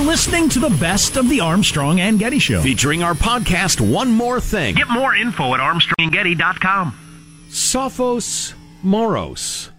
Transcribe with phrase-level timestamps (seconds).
[0.00, 4.10] You're listening to the best of the Armstrong and Getty Show, featuring our podcast, One
[4.10, 4.74] More Thing.
[4.74, 6.98] Get more info at armstrongandgetty.com.
[7.50, 9.70] Sophos Moros,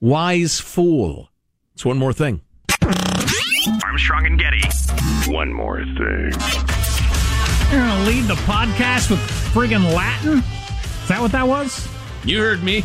[0.00, 1.28] wise fool.
[1.74, 2.40] It's one more thing.
[3.84, 4.62] Armstrong and Getty.
[5.30, 6.32] One more thing.
[7.70, 9.20] You're going to lead the podcast with
[9.52, 10.38] friggin' Latin?
[10.38, 11.86] Is that what that was?
[12.24, 12.82] You heard me.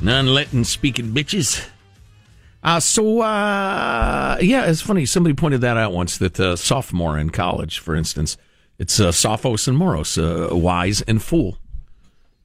[0.00, 1.68] Non-Latin speaking bitches.
[2.62, 5.06] Uh, so, uh, yeah, it's funny.
[5.06, 8.36] Somebody pointed that out once that uh, sophomore in college, for instance,
[8.78, 11.58] it's uh, Sophos and Moros, uh, wise and fool,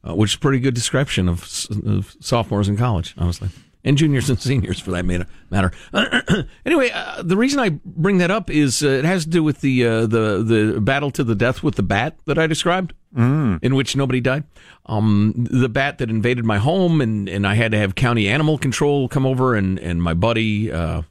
[0.04, 1.44] uh, which is a pretty good description of,
[1.86, 3.50] of, sophomores in college, honestly,
[3.84, 5.06] and juniors and seniors for that
[5.50, 5.72] matter.
[6.66, 9.62] anyway, uh, the reason I bring that up is uh, it has to do with
[9.62, 13.60] the uh, the the battle to the death with the bat that I described, mm.
[13.62, 14.44] in which nobody died.
[14.86, 18.58] Um, the bat that invaded my home, and, and I had to have county animal
[18.58, 21.04] control come over, and and my buddy uh,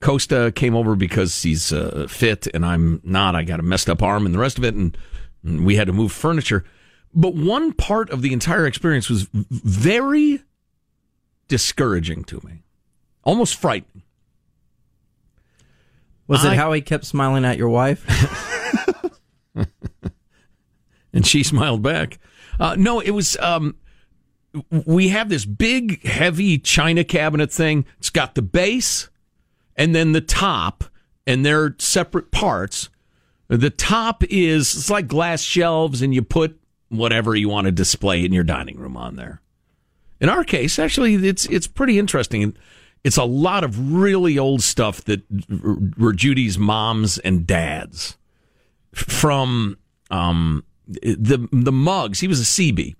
[0.00, 3.34] Costa came over because he's uh, fit and I'm not.
[3.34, 4.96] I got a messed up arm and the rest of it, and,
[5.42, 6.64] and we had to move furniture.
[7.14, 10.42] But one part of the entire experience was very
[11.48, 12.62] discouraging to me,
[13.24, 14.02] almost frightening.
[16.26, 18.04] Was I, it how he kept smiling at your wife?
[21.12, 22.18] and she smiled back.
[22.58, 23.36] Uh, no, it was.
[23.38, 23.76] Um,
[24.70, 27.84] we have this big, heavy china cabinet thing.
[27.98, 29.08] It's got the base
[29.76, 30.84] and then the top,
[31.26, 32.88] and they're separate parts.
[33.48, 36.58] The top is it's like glass shelves, and you put
[36.88, 39.40] whatever you want to display in your dining room on there.
[40.20, 42.56] In our case, actually, it's it's pretty interesting.
[43.04, 45.22] It's a lot of really old stuff that
[45.98, 48.16] were Judy's moms and dads
[48.92, 49.78] from
[50.10, 52.20] um, the the mugs.
[52.20, 52.94] He was a CB,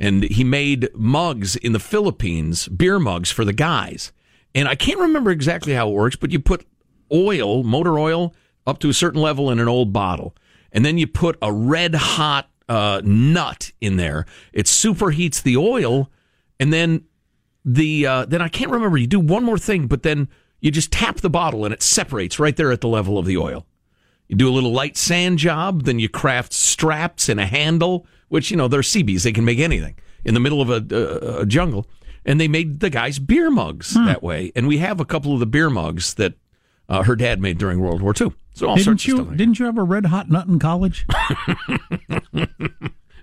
[0.00, 4.12] and he made mugs in the Philippines, beer mugs for the guys.
[4.54, 6.66] And I can't remember exactly how it works, but you put
[7.12, 8.34] oil, motor oil,
[8.66, 10.34] up to a certain level in an old bottle,
[10.72, 14.26] and then you put a red hot uh, nut in there.
[14.52, 16.10] It superheats the oil,
[16.60, 17.04] and then
[17.64, 18.96] the uh, then I can't remember.
[18.96, 20.28] You do one more thing, but then
[20.60, 23.36] you just tap the bottle and it separates right there at the level of the
[23.36, 23.66] oil.
[24.28, 28.50] You do a little light sand job, then you craft straps and a handle, which,
[28.50, 29.22] you know, they're CBs.
[29.22, 31.86] They can make anything in the middle of a, a, a jungle.
[32.26, 34.04] And they made the guys beer mugs hmm.
[34.04, 34.52] that way.
[34.54, 36.34] And we have a couple of the beer mugs that
[36.88, 38.32] uh, her dad made during World War II.
[38.54, 39.28] So all didn't sorts you, of stuff.
[39.28, 41.06] Like didn't you have a red hot nut in college?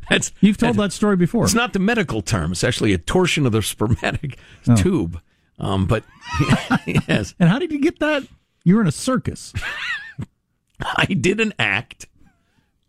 [0.10, 1.46] that's You've told that story before.
[1.46, 2.52] It's not the medical term.
[2.52, 4.38] It's actually a torsion of the spermatic
[4.68, 4.76] oh.
[4.76, 5.22] tube.
[5.58, 6.04] Um, but
[7.08, 7.34] yes.
[7.40, 8.24] And how did you get that?
[8.64, 9.54] You were in a circus.
[10.82, 12.08] I did an act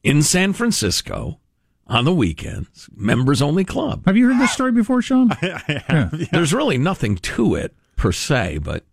[0.03, 1.39] in San Francisco
[1.87, 4.05] on the weekends, members only club.
[4.07, 5.31] Have you heard this story before, Sean?
[5.31, 6.31] I have.
[6.33, 8.85] There's really nothing to it per se, but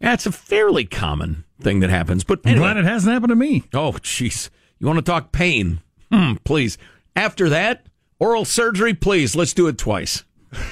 [0.00, 2.24] yeah, it's a fairly common thing that happens.
[2.24, 3.64] But I'm glad it hasn't happened to me.
[3.74, 5.80] oh, jeez, you want to talk pain?
[6.10, 6.78] Hmm, please.
[7.18, 7.84] After that,
[8.20, 9.34] oral surgery, please.
[9.34, 10.22] Let's do it twice.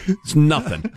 [0.06, 0.82] It's nothing.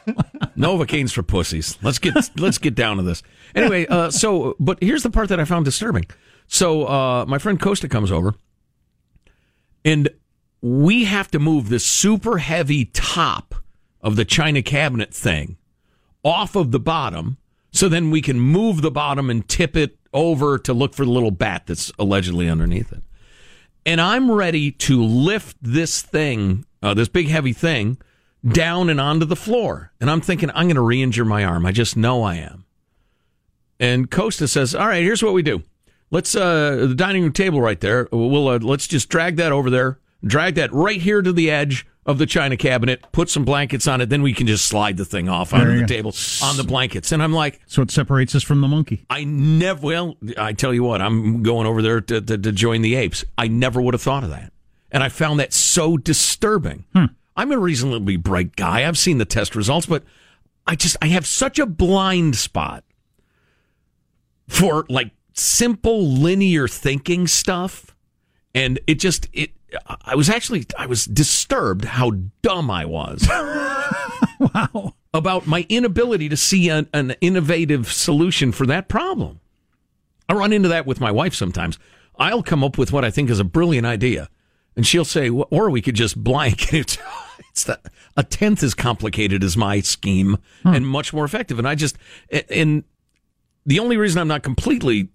[0.56, 1.75] Novocaine's for pussies.
[1.81, 3.24] Let's get let's get down to this.
[3.56, 6.06] Anyway, uh, so but here's the part that I found disturbing.
[6.46, 8.36] So uh, my friend Costa comes over,
[9.84, 10.10] and
[10.62, 13.56] we have to move the super heavy top
[14.01, 15.57] of the china cabinet thing
[16.24, 17.38] off of the bottom,
[17.72, 21.12] so then we can move the bottom and tip it over to look for the
[21.12, 23.01] little bat that's allegedly underneath it.
[23.89, 27.97] And I'm ready to lift this thing, uh, this big heavy thing,
[28.47, 29.91] down and onto the floor.
[30.00, 31.65] And I'm thinking, I'm going to re injure my arm.
[31.65, 32.65] I just know I am.
[33.80, 35.63] And Costa says, All right, here's what we do.
[36.12, 39.71] Let's, uh, the dining room table right there, we'll, uh, let's just drag that over
[39.71, 43.88] there, drag that right here to the edge of the china cabinet, put some blankets
[43.88, 45.86] on it, then we can just slide the thing off There onto the go.
[45.86, 47.12] table on the blankets.
[47.12, 49.06] And I'm like, So it separates us from the monkey.
[49.10, 52.81] I never, well, I tell you what, I'm going over there to, to, to join
[52.81, 53.24] the apes.
[53.38, 54.51] I never would have thought of that.
[54.92, 56.86] And I found that so disturbing.
[56.94, 57.06] Hmm.
[57.36, 58.88] I'm a reasonably bright guy.
[58.88, 60.04] I've seen the test results, but
[60.65, 62.83] I just, I have such a blind spot
[64.48, 67.95] for like simple linear thinking stuff.
[68.56, 69.51] And it just, it,
[70.06, 72.12] I was actually, I was disturbed how
[72.42, 73.27] dumb I was
[74.39, 74.95] Wow.
[75.13, 79.39] about my inability to see an, an innovative solution for that problem.
[80.27, 81.80] I run into that with my wife sometimes.
[82.18, 84.30] I'll come up with what I think is a brilliant idea,
[84.75, 86.98] and she'll say, "Well, "Or we could just blank." It's,
[87.51, 87.80] it's the,
[88.15, 90.74] a tenth as complicated as my scheme hmm.
[90.74, 91.57] and much more effective.
[91.57, 91.98] And I just
[92.50, 92.83] and
[93.65, 95.10] the only reason I'm not completely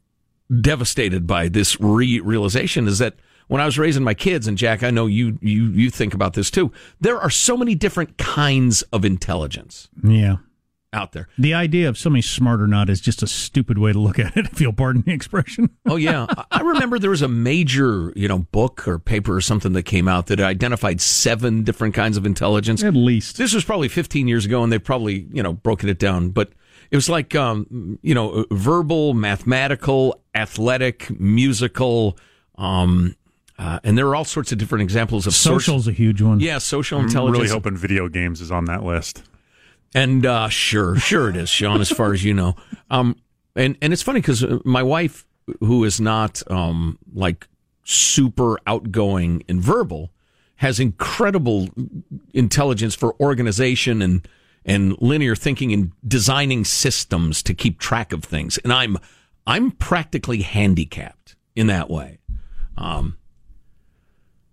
[0.61, 3.15] devastated by this re- realization is that
[3.49, 6.35] when I was raising my kids, and Jack, I know you you you think about
[6.35, 6.73] this too.
[7.01, 10.37] There are so many different kinds of intelligence Yeah.
[10.93, 11.29] out there.
[11.39, 14.37] The idea of somebody smart or not is just a stupid way to look at
[14.37, 15.71] it, if you'll pardon the expression.
[15.87, 19.73] Oh yeah, I- remember there was a major you know book or paper or something
[19.75, 22.83] that came out that identified seven different kinds of intelligence.
[22.83, 23.37] At least.
[23.37, 26.31] This was probably 15 years ago, and they've probably you know broken it down.
[26.31, 26.53] But
[26.91, 32.17] it was like um, you know verbal, mathematical, athletic, musical,
[32.57, 33.15] um,
[33.59, 36.41] uh, and there are all sorts of different examples of social Social's a huge one.
[36.41, 37.39] Yeah, social I'm intelligence.
[37.39, 39.23] really hoping video games is on that list.
[39.95, 41.81] And uh, sure, sure it is, Sean.
[41.81, 42.57] As far as you know,
[42.91, 43.17] um,
[43.55, 45.25] and and it's funny because my wife,
[45.61, 47.47] who is not um, like
[47.85, 50.11] super outgoing and verbal,
[50.57, 51.69] has incredible
[52.33, 54.27] intelligence for organization and
[54.65, 58.59] and linear thinking and designing systems to keep track of things.
[58.59, 58.99] And I'm
[59.47, 62.19] I'm practically handicapped in that way.
[62.77, 63.17] Um,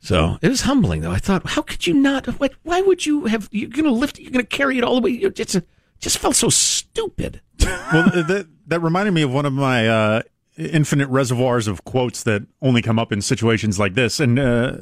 [0.01, 1.12] so it was humbling, though.
[1.12, 2.25] I thought, how could you not?
[2.39, 3.48] Why, why would you have?
[3.51, 4.18] You're going to lift.
[4.18, 5.12] it, You're going to carry it all the way.
[5.12, 5.59] It just,
[6.00, 7.42] just felt so stupid.
[7.59, 10.21] well, that that reminded me of one of my uh,
[10.57, 14.19] infinite reservoirs of quotes that only come up in situations like this.
[14.19, 14.77] And uh,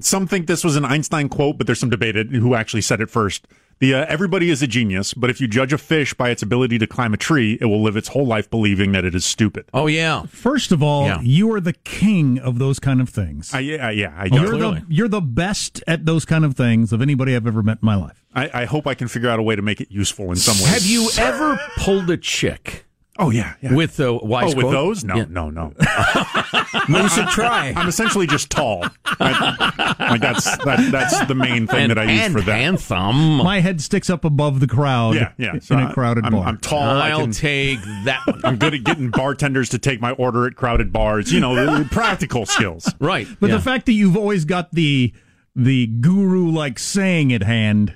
[0.00, 3.00] some think this was an Einstein quote, but there's some debate at who actually said
[3.02, 3.46] it first.
[3.80, 6.78] The uh, everybody is a genius, but if you judge a fish by its ability
[6.78, 9.66] to climb a tree, it will live its whole life believing that it is stupid.
[9.72, 11.20] Oh yeah, First of all, Yeah.
[11.22, 13.54] you are the king of those kind of things.
[13.54, 14.12] I, yeah, yeah.
[14.16, 14.80] I, you're clearly.
[14.80, 17.86] the you're the best at those kind of things of anybody I've ever met in
[17.86, 18.24] my life.
[18.34, 20.56] I, I hope I can figure out a way to make it useful in some
[20.64, 20.70] way.
[20.72, 22.84] Have you ever pulled a chick
[23.20, 23.74] Oh yeah, yeah.
[23.74, 24.72] with the wise oh, with quote?
[24.72, 25.04] those?
[25.04, 25.24] No, Yeah.
[25.28, 25.72] no, no.
[26.88, 27.72] You should try.
[27.76, 28.86] I'm essentially just tall.
[29.04, 32.52] I, like that's that, that's the main thing And, that I use and for that.
[32.58, 33.36] handsome.
[33.38, 35.14] My head sticks up above the crowd.
[35.16, 35.54] yeah, yeah.
[35.54, 36.44] in So a crowded I'm, bar.
[36.46, 36.80] I'm tall.
[36.82, 38.40] I I'll can, take that one.
[38.44, 41.32] I'm good at getting bartenders to take my order at crowded bars.
[41.32, 42.92] You know, practical skills.
[43.00, 43.56] Right, but yeah.
[43.56, 45.12] the fact that you've always got the
[45.56, 47.94] the guru like saying at hand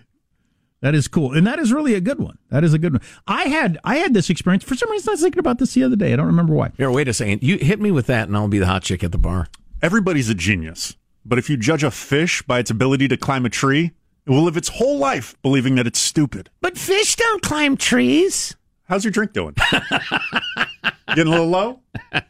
[0.83, 3.03] that is cool and that is really a good one that is a good one
[3.27, 5.83] i had i had this experience for some reason i was thinking about this the
[5.83, 7.43] other day i don't remember why Here, wait a second.
[7.43, 9.47] You hit me with that, and I'll be the hot chick at the bar.
[9.81, 13.51] Everybody's a genius, but if you judge a fish by its ability to climb a
[13.51, 13.93] tree,
[14.27, 16.51] it will live its whole life believing that it's stupid.
[16.61, 18.55] But fish don't climb trees.
[18.89, 19.55] How's your drink doing?
[21.09, 21.81] Getting a little low?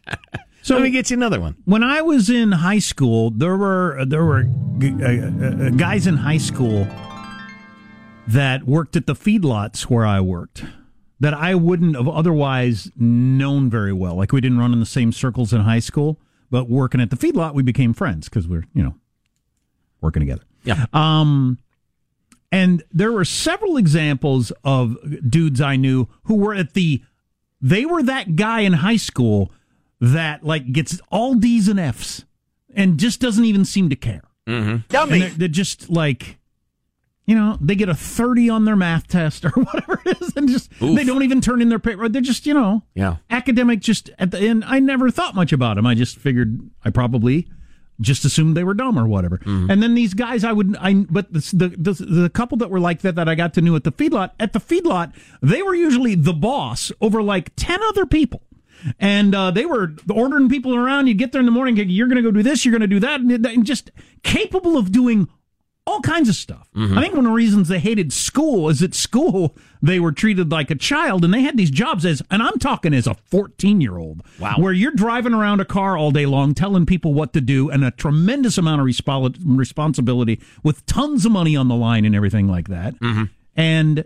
[0.64, 1.56] So let me get you another one.
[1.64, 4.44] when i was in high school there were there were
[4.78, 5.26] g- uh,
[5.66, 6.86] uh, guys in high school
[8.32, 10.64] that worked at the feedlots where i worked
[11.20, 15.12] that i wouldn't have otherwise known very well like we didn't run in the same
[15.12, 16.18] circles in high school
[16.50, 18.94] but working at the feedlot we became friends because we're you know
[20.00, 20.86] working together Yeah.
[20.92, 21.58] Um,
[22.50, 24.96] and there were several examples of
[25.28, 27.02] dudes I knew who were at the,
[27.62, 29.50] they were that guy in high school
[30.00, 32.24] that like gets all D's and F's
[32.74, 34.24] and just doesn't even seem to care.
[34.46, 34.76] Mm-hmm.
[34.88, 35.20] Dummy.
[35.20, 36.38] They're, they're just like,
[37.26, 40.48] you know, they get a 30 on their math test or whatever it is, and
[40.48, 40.96] just Oof.
[40.96, 42.08] they don't even turn in their paper.
[42.08, 43.16] They're just, you know, Yeah.
[43.30, 43.80] academic.
[43.80, 45.86] Just at the end, I never thought much about them.
[45.86, 47.48] I just figured I probably
[48.00, 49.40] just assumed they were dumb or whatever.
[49.44, 53.02] And then these guys, I would, I but the, the the couple that were like
[53.02, 56.16] that that I got to know at the feedlot at the feedlot, they were usually
[56.16, 58.42] the boss over like ten other people.
[58.98, 61.06] And uh, they were ordering people around.
[61.06, 62.88] You get there in the morning, you're going to go do this, you're going to
[62.88, 63.92] do that, and just
[64.24, 65.28] capable of doing
[65.86, 66.68] all kinds of stuff.
[66.76, 66.96] Mm-hmm.
[66.96, 70.52] I think one of the reasons they hated school is at school they were treated
[70.52, 73.80] like a child and they had these jobs as, and I'm talking as a 14
[73.80, 74.22] year old.
[74.38, 74.56] Wow.
[74.58, 77.84] Where you're driving around a car all day long telling people what to do and
[77.84, 82.46] a tremendous amount of respo- responsibility with tons of money on the line and everything
[82.46, 82.94] like that.
[83.00, 83.24] Mm-hmm.
[83.56, 84.04] And,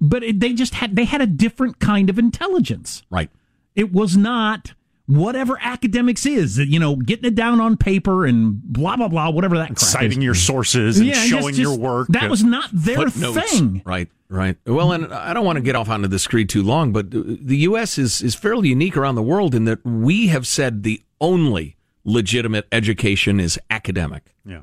[0.00, 3.02] but it, they just had, they had a different kind of intelligence.
[3.10, 3.30] Right.
[3.74, 4.74] It was not
[5.08, 9.56] whatever academics is, you know, getting it down on paper and blah, blah, blah, whatever
[9.56, 9.88] that crap is.
[9.88, 12.08] citing your sources and Yeah, just- showing your work.
[12.08, 13.58] That was not their Footnotes.
[13.58, 13.82] thing.
[13.86, 14.56] Right, right.
[14.66, 17.56] Well, and I don't want to get off onto this screed too long, but the
[17.70, 17.96] U.S.
[17.98, 22.66] is, is fairly unique around the world in that we have said the only legitimate
[22.70, 24.34] education is academic.
[24.44, 24.60] Yeah.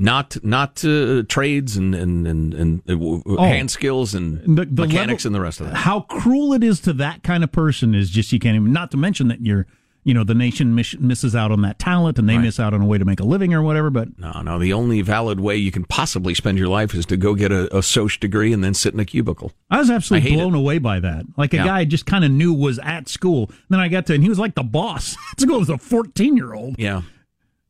[0.00, 4.64] Not not uh, trades and and and, and uh, w- w- hand skills and The-
[4.66, 5.74] the mechanics level- and the rest of that.
[5.74, 8.72] How cruel it is to that kind of person is just you can't even.
[8.72, 9.66] Not to mention that you're,
[10.08, 12.44] you know, the nation miss, misses out on that talent and they Right.
[12.44, 13.90] miss out on a way to make a living or whatever.
[13.90, 14.58] But No, no.
[14.58, 17.76] The only valid way you can possibly spend your life is to go get a,
[17.76, 19.52] a soc degree and then sit in a cubicle.
[19.70, 21.26] I was absolutely hate blown away by that.
[21.36, 21.64] Like a Yeah.
[21.66, 23.50] guy I just kind of knew was at school.
[23.68, 25.58] Then I got to, and he was like the boss at school.
[25.58, 26.76] was a 14 year old.
[26.78, 27.02] Yeah.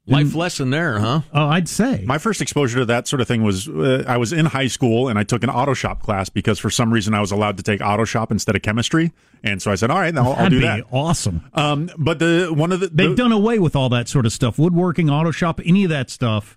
[0.09, 1.21] Life lesson there, huh?
[1.35, 2.03] Oh, I'd say.
[2.07, 5.09] My first exposure to that sort of thing was uh, I was in high school
[5.09, 7.63] and I took an auto shop class because for some reason I was allowed to
[7.63, 9.13] take auto shop instead of chemistry,
[9.45, 11.43] and so I said, "All right, I'll, I'll That'd do be that." awesome.
[11.55, 14.33] Um, but the one of the, They've the- done away with all that sort of
[14.33, 14.59] stuff.
[14.59, 16.57] Woodworking, auto shop, any of that stuff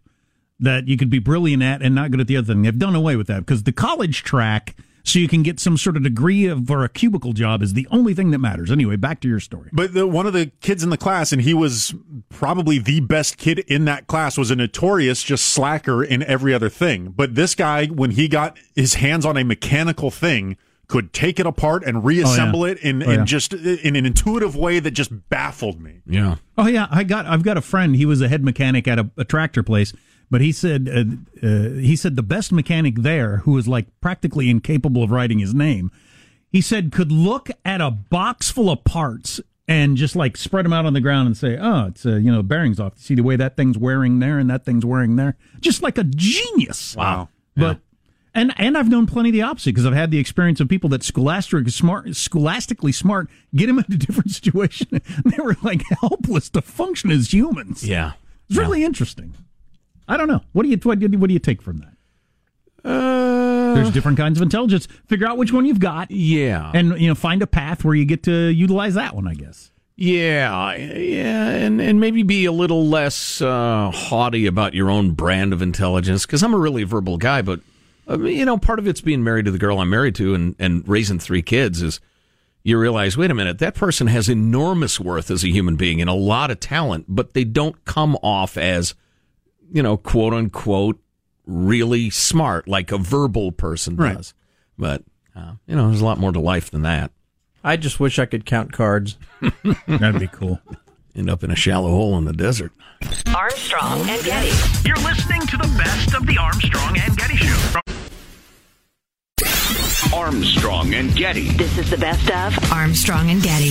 [0.60, 2.62] that you could be brilliant at and not good at the other thing.
[2.62, 5.98] They've done away with that because the college track, so you can get some sort
[5.98, 8.72] of degree of, for a cubicle job, is the only thing that matters.
[8.72, 9.70] Anyway, back to your story.
[9.74, 11.94] But the, one of the kids in the class, and he was
[12.30, 16.70] probably the best kid in that class, was a notorious just slacker in every other
[16.70, 17.14] thing.
[17.16, 21.46] But this guy, when he got his hands on a mechanical thing, could take it
[21.46, 23.26] apart and oh, reassemble it in, Oh, in yeah.
[23.26, 26.02] just in an intuitive way that just baffled me.
[26.06, 26.36] Yeah.
[26.58, 27.96] Oh yeah, I got I've got a friend.
[27.96, 29.94] He was a head mechanic at a, a tractor place,
[30.32, 34.50] but he said uh, uh, he said the best mechanic there, who was like practically
[34.50, 35.92] incapable of writing his name,
[36.50, 40.74] he said could look at a box full of parts and just like spread them
[40.74, 42.98] out on the ground and say, "Oh, it's uh, you know bearings off.
[42.98, 46.04] See the way that thing's wearing there and that thing's wearing there." Just like a
[46.04, 46.96] genius.
[46.96, 47.30] Wow.
[47.56, 47.80] But
[48.34, 50.90] and and I've known plenty of the opposite because I've had the experience of people
[50.92, 55.02] that scholastic smart, scholastically smart, get them into different situations.
[55.26, 57.86] they were like helpless to function as humans.
[57.86, 58.14] Yeah.
[58.50, 59.34] It's really interesting.
[60.12, 60.42] I don't know.
[60.52, 62.90] What do you what do you, what do you take from that?
[62.90, 64.90] Uh, There's different kinds of intelligence.
[65.08, 66.70] Figure out which one you've got, yeah.
[66.74, 69.26] and you know find a path where you get to utilize that one.
[69.26, 69.72] I guess.
[69.96, 75.54] Yeah, yeah, and and maybe be a little less uh, haughty about your own brand
[75.54, 77.62] of intelligence because I'm a really verbal guy, but
[78.10, 80.58] uh, you know, part of it's being married to the girl I'm married to and
[80.60, 82.02] and raising three kids is
[82.64, 86.10] you realize, wait a minute, that person has enormous worth as a human being and
[86.10, 88.94] a lot of talent, but they don't come off as
[89.72, 91.00] you know, quote unquote,
[91.46, 94.16] really smart like a verbal person Right.
[94.18, 94.34] does.
[94.78, 95.04] But
[95.36, 97.12] uh, you know, there's a lot more to life than that.
[97.64, 99.18] I just wish I could count cards.
[99.88, 100.60] That'd be cool.
[101.16, 102.72] End up in a shallow hole in the desert.
[103.36, 104.52] Armstrong and Getty.
[104.88, 107.80] You're listening to the best of the Armstrong and Getty Show.
[110.16, 111.50] Armstrong and Getty.
[111.52, 113.70] This is the best of Armstrong and Getty.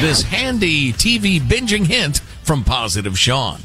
[0.00, 3.60] this handy TV binging hint from Positive Sean.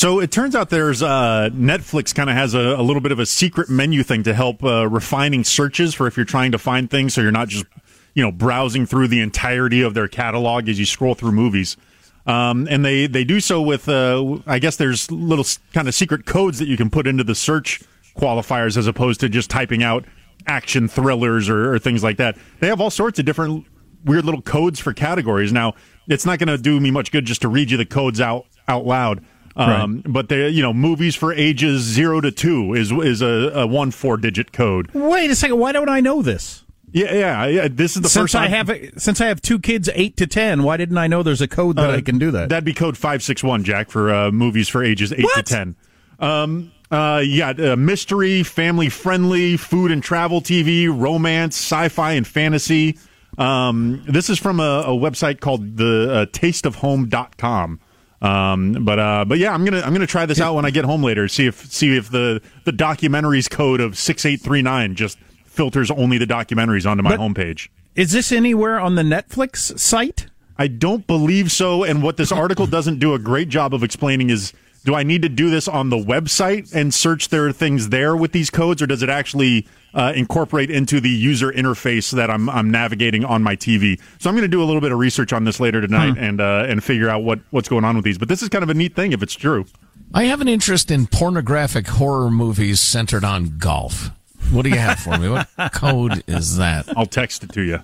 [0.00, 3.18] So it turns out there's uh, Netflix kind of has a, a little bit of
[3.18, 6.88] a secret menu thing to help uh, refining searches for if you're trying to find
[6.88, 7.66] things, so you're not just
[8.14, 11.76] you know browsing through the entirety of their catalog as you scroll through movies.
[12.24, 16.24] Um, and they they do so with uh, I guess there's little kind of secret
[16.24, 17.82] codes that you can put into the search
[18.16, 20.06] qualifiers as opposed to just typing out
[20.46, 22.38] action thrillers or, or things like that.
[22.60, 23.66] They have all sorts of different
[24.06, 25.52] weird little codes for categories.
[25.52, 25.74] Now
[26.08, 28.46] it's not going to do me much good just to read you the codes out
[28.66, 29.22] out loud.
[29.56, 33.66] Um, But they, you know, movies for ages zero to two is is a, a
[33.66, 34.90] one four digit code.
[34.94, 35.58] Wait a second.
[35.58, 36.64] Why don't I know this?
[36.92, 37.68] Yeah, yeah, yeah.
[37.70, 40.26] This is the since first I time- have since I have two kids, eight to
[40.26, 40.62] ten.
[40.62, 42.48] Why didn't I know there's a code that Uh, I can do that?
[42.48, 45.46] That'd be code five six one, Jack, for uh, movies for ages eight What?
[45.46, 45.76] to ten.
[46.18, 52.98] Um, uh, yeah, uh, mystery, family friendly, food and travel TV, romance, sci-fi, and fantasy.
[53.38, 57.80] Um, this is from a, a website called the uh, tasteofhome.com.
[58.22, 60.84] Um, but uh, but yeah, I'm gonna I'm gonna try this out when I get
[60.84, 61.26] home later.
[61.28, 65.90] See if see if the the documentaries code of six eight three nine just filters
[65.90, 67.68] only the documentaries onto my But- homepage.
[67.96, 70.26] Is this anywhere on the Netflix site?
[70.56, 71.82] I don't believe so.
[71.82, 74.52] And what this article doesn't do a great job of explaining is
[74.84, 78.32] do I need to do this on the website and search their things there with
[78.32, 82.70] these codes, or does it actually uh, incorporate into the user interface that I'm, I'm
[82.70, 84.00] navigating on my TV?
[84.18, 86.40] So I'm going to do a little bit of research on this later tonight and
[86.40, 88.18] uh, and figure out what, what's going on with these.
[88.18, 89.66] But this is kind of a neat thing if it's true.
[90.12, 94.10] I have an interest in pornographic horror movies centered on golf.
[94.50, 95.28] What do you have for me?
[95.28, 96.88] What code is that?
[96.96, 97.80] I'll text it to you.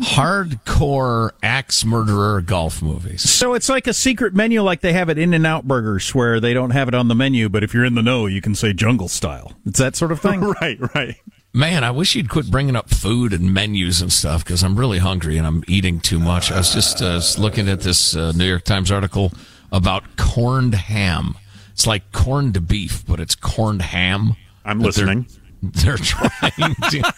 [0.00, 3.28] Hardcore axe murderer golf movies.
[3.28, 6.40] So it's like a secret menu, like they have at In and Out Burgers, where
[6.40, 8.54] they don't have it on the menu, but if you're in the know, you can
[8.54, 9.52] say jungle style.
[9.66, 10.40] It's that sort of thing.
[10.40, 11.16] right, right.
[11.52, 14.98] Man, I wish you'd quit bringing up food and menus and stuff because I'm really
[14.98, 16.52] hungry and I'm eating too much.
[16.52, 19.32] I was just uh, looking at this uh, New York Times article
[19.72, 21.36] about corned ham.
[21.72, 24.36] It's like corned beef, but it's corned ham.
[24.64, 25.26] I'm that they're- listening.
[25.62, 27.12] They're trying to.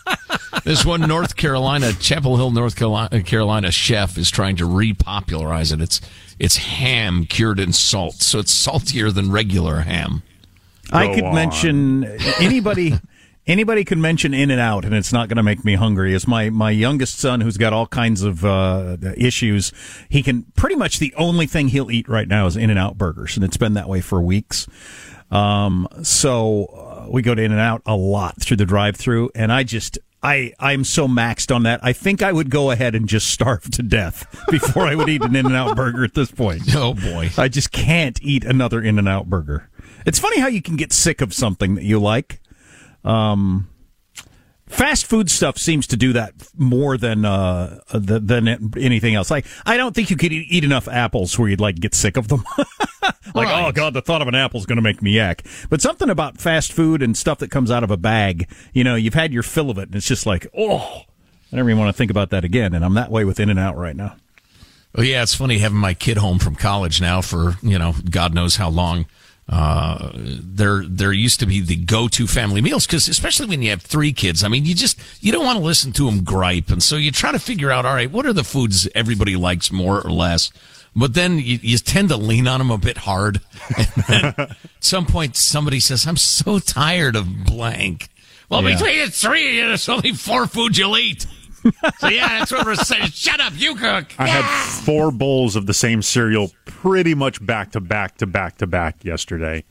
[0.64, 5.80] this one North Carolina, Chapel Hill, North Carolina, Carolina chef is trying to repopularize it.
[5.80, 6.00] It's
[6.38, 10.22] it's ham cured in salt, so it's saltier than regular ham.
[10.92, 11.34] I could on.
[11.34, 12.04] mention
[12.40, 12.94] anybody.
[13.44, 16.14] Anybody can mention In and Out, and it's not going to make me hungry.
[16.14, 19.72] It's my my youngest son who's got all kinds of uh, issues.
[20.08, 22.96] He can pretty much the only thing he'll eat right now is In and Out
[22.96, 24.68] burgers, and it's been that way for weeks.
[25.32, 29.52] Um, so uh, we go to In and Out a lot through the drive-through, and
[29.52, 31.80] I just I I'm so maxed on that.
[31.82, 35.22] I think I would go ahead and just starve to death before I would eat
[35.22, 36.62] an In and Out burger at this point.
[36.74, 37.30] Oh boy.
[37.36, 39.68] I just can't eat another In and Out burger.
[40.06, 42.40] It's funny how you can get sick of something that you like.
[43.04, 43.68] Um,
[44.66, 49.30] fast food stuff seems to do that more than uh, than anything else.
[49.30, 52.16] Like I don't think you could eat eat enough apples where you'd like get sick
[52.16, 52.44] of them.
[53.34, 55.44] like oh god, the thought of an apple is going to make me yak.
[55.68, 58.94] But something about fast food and stuff that comes out of a bag, you know,
[58.94, 61.02] you've had your fill of it, and it's just like oh.
[61.52, 63.50] I never even want to think about that again, and I'm that way with In
[63.50, 64.16] and Out right now.
[64.94, 68.34] Well, yeah, it's funny having my kid home from college now for you know God
[68.34, 69.06] knows how long.
[69.48, 73.82] Uh, there, there used to be the go-to family meals because, especially when you have
[73.82, 76.82] three kids, I mean, you just you don't want to listen to them gripe, and
[76.82, 80.00] so you try to figure out, all right, what are the foods everybody likes more
[80.00, 80.52] or less.
[80.94, 83.40] But then you, you tend to lean on them a bit hard.
[84.08, 88.08] At some point, somebody says, "I'm so tired of blank."
[88.50, 88.74] Well, Yeah.
[88.76, 91.26] between the three, there's only four foods you'll eat.
[91.98, 93.06] so yeah, that's what we're saying.
[93.12, 94.12] Shut up, you cook.
[94.18, 94.44] I had
[94.84, 99.04] four bowls of the same cereal pretty much back to back to back to back
[99.04, 99.64] yesterday.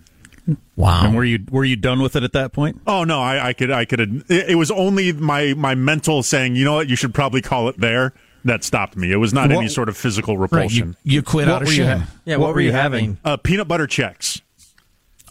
[0.75, 1.05] Wow.
[1.05, 2.81] And were you were you done with it at that point?
[2.88, 6.55] Oh no, I, I could I could it, it was only my my mental saying,
[6.55, 8.13] you know what, you should probably call it there
[8.45, 9.12] that stopped me.
[9.12, 10.95] It was not any sort of physical Right, repulsion.
[11.04, 11.99] you, you quit What out of were shame.
[11.99, 13.17] ha- Yeah, what, were you having?
[13.25, 14.41] uh, peanut butter Chex.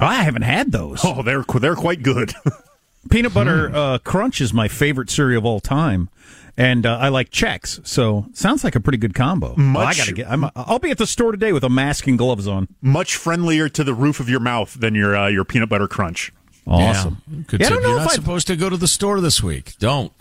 [0.00, 1.00] Oh, I haven't had those.
[1.04, 2.32] Oh, they're they're quite good.
[3.10, 6.10] Peanut butter uh, crunch is my favorite cereal of all time,
[6.56, 7.84] and uh, I like Chex.
[7.86, 9.54] So sounds like a pretty good combo.
[9.56, 10.30] Well, I Much- gotta get.
[10.30, 12.68] I'm, I'll be at the store today with a mask and gloves on.
[12.82, 16.32] Much friendlier to the roof of your mouth than your uh, your peanut butter crunch.
[16.66, 17.22] Awesome.
[17.26, 17.38] Yeah.
[17.46, 19.20] Good Yeah, I don't know You're if not I've- supposed to go to the store
[19.20, 19.74] this week.
[19.78, 20.12] Don't.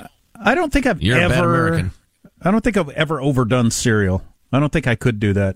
[0.41, 1.91] I don't think I've You're a ever.
[2.43, 2.47] Bad American.
[2.47, 4.23] I don't think I've ever overdone cereal.
[4.51, 5.55] I don't think I could do that.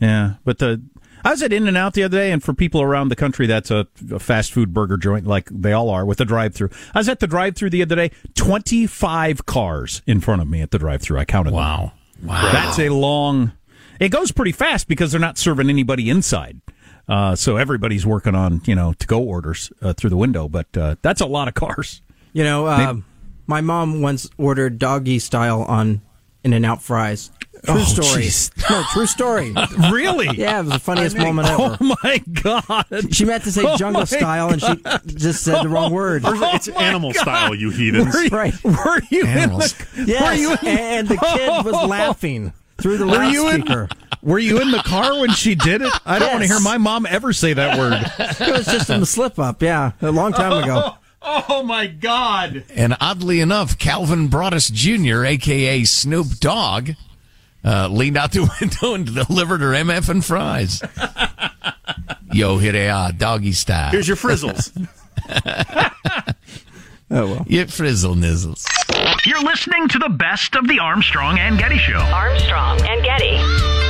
[0.00, 0.82] Yeah, but the
[1.24, 3.46] I was at In and Out the other day, and for people around the country,
[3.46, 6.70] that's a, a fast food burger joint, like they all are, with a drive-through.
[6.94, 8.10] I was at the drive-through the other day.
[8.34, 11.18] Twenty-five cars in front of me at the drive-through.
[11.18, 11.50] I counted.
[11.50, 11.56] them.
[11.58, 11.92] Wow.
[12.22, 12.52] Wow.
[12.52, 13.52] That's a long.
[13.98, 16.60] It goes pretty fast because they're not serving anybody inside.
[17.06, 20.74] Uh, so everybody's working on you know to go orders uh, through the window, but
[20.76, 22.00] uh, that's a lot of cars.
[22.32, 23.04] You know, um,
[23.50, 26.00] my mom once ordered doggy style on
[26.44, 27.30] In and Out fries.
[27.64, 28.22] True Oh, story.
[28.22, 28.70] jeez.
[28.70, 29.52] No, true story.
[29.92, 30.28] really?
[30.38, 31.76] Yeah, it was the funniest moment ever.
[31.78, 32.86] Oh my god!
[33.14, 34.74] She meant to say Oh jungle my style, and she
[35.14, 36.22] just said the wrong oh word.
[36.24, 38.14] it's animal style, you heathens.
[38.14, 38.64] Were you, Right.
[38.64, 39.86] were you in the?
[40.06, 43.60] Yes, Were you in, and the kid was laughing through the Were you in?
[43.60, 43.88] loudspeaker.
[44.22, 45.92] Were you in the car when she did it?
[46.06, 47.92] I don't want to hear my mom ever say that word.
[48.48, 50.94] It was just a slip up, yeah, a long time ago.
[51.22, 52.64] Oh my god!
[52.74, 55.84] And oddly enough, Calvin Broadus Jr., a.k.a.
[55.84, 56.90] Snoop Dogg,
[57.64, 60.82] uh, leaned out the window and delivered her MF and fries.
[62.32, 63.90] Yo, here they are, doggy style.
[63.90, 64.70] Here's your frizzles.
[67.12, 67.44] Oh well.
[67.48, 68.64] You frizzle nizzles.
[69.26, 71.98] You're listening to the best of the Armstrong and Getty Show.
[71.98, 73.89] Armstrong and Getty.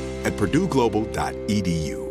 [0.23, 2.10] at purdueglobal.edu.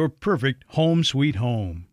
[0.09, 1.87] perfect home sweet home.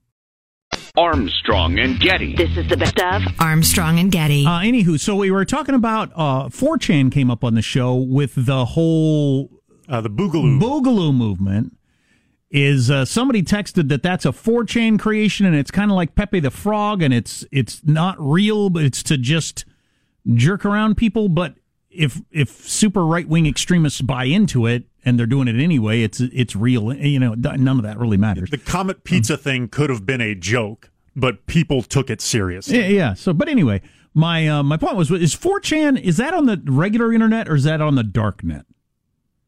[0.97, 2.35] Armstrong and Getty.
[2.35, 4.45] This is the best of Armstrong and Getty.
[4.45, 8.33] Uh, anywho, so we were talking about uh, 4chan came up on the show with
[8.35, 9.51] the whole
[9.89, 11.75] uh, the Boogaloo Boogaloo movement.
[12.51, 16.41] Is uh, somebody texted that that's a 4chan creation and it's kind of like Pepe
[16.41, 19.67] the Frog and it's it's not real, but it's to just
[20.35, 21.29] jerk around people.
[21.29, 21.57] But
[21.91, 26.21] if if super right wing extremists buy into it and they're doing it anyway, it's
[26.21, 26.93] it's real.
[26.95, 28.51] You know, none of that really matters.
[28.51, 32.79] The Comet Pizza thing could have been a joke, but people took it seriously.
[32.79, 33.15] Yeah, yeah.
[33.15, 33.81] So, but anyway,
[34.15, 37.65] my uh, my point was: is 4chan is that on the regular internet or is
[37.65, 38.65] that on the dark net?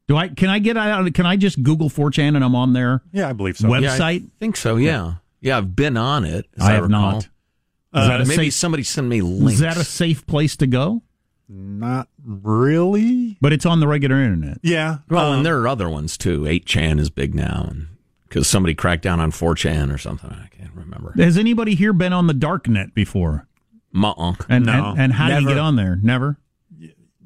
[0.07, 1.13] Do I can I get out?
[1.13, 3.67] Can I just Google 4chan and I'm on their Yeah, I believe so.
[3.69, 3.81] website?
[3.99, 4.75] Yeah, I think so.
[4.75, 5.13] Yeah.
[5.39, 6.47] yeah, I've been on it.
[6.57, 7.11] as I have recall.
[7.13, 7.29] not.
[7.93, 9.53] Uh, Is that a maybe safe- somebody send me links.
[9.53, 11.03] Is that a safe place to go?
[11.53, 13.37] Not really.
[13.41, 14.59] But it's on the regular internet.
[14.61, 14.99] Yeah.
[15.09, 16.41] Well, um, and there are other ones too.
[16.43, 17.87] 8chan is big now, and
[18.27, 20.29] because somebody cracked down on 4chan or something.
[20.31, 21.13] I can't remember.
[21.17, 23.47] Has anybody here been on the dark net before?
[23.93, 24.35] Uh-uh.
[24.47, 24.91] And, No.
[24.91, 25.99] and and how do you get on there?
[26.01, 26.37] Never.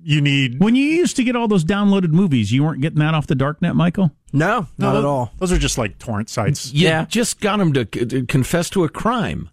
[0.02, 3.14] you need When you used to get all those downloaded movies, you weren't getting that
[3.14, 4.12] off the dark net, Michael.
[4.34, 5.32] No, not No, at all.
[5.38, 6.74] Those are just like torrent sites.
[6.74, 7.06] You Yeah.
[7.06, 9.50] just got him to, to confess to a crime.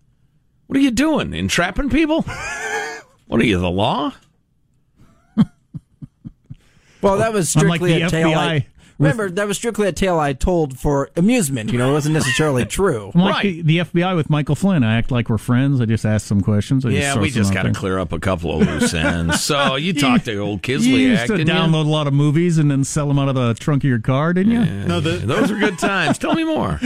[0.67, 1.35] What are you doing?
[1.35, 2.23] Entrapping people?
[3.27, 4.15] what are you, the law?
[7.03, 8.31] Well, that was strictly the a tale.
[8.31, 8.67] FBI I, with-
[8.99, 11.73] remember, that was strictly a tale I told for amusement.
[11.73, 13.11] You know, it wasn't necessarily true.
[13.15, 13.43] I'm like Right.
[13.57, 14.85] the, the FBI with Michael Flynn.
[14.85, 15.81] I act like we're friends.
[15.81, 16.87] I just ask some questions.
[16.87, 17.75] I Yeah, throw we some just out got to there.
[17.75, 19.41] clear up a couple of loose ends.
[19.43, 21.53] So you talked to old You Kislyak, used to didn't you?
[21.55, 23.99] download a lot of movies and then sell them out of the trunk of your
[23.99, 24.65] car, didn't you?
[24.87, 26.19] No, the Those are good times.
[26.19, 26.79] Tell me more.